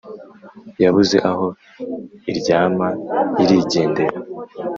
Yabuze 0.83 1.17
aho 1.29 1.47
iryama 2.31 2.87
irigendera 3.43 4.17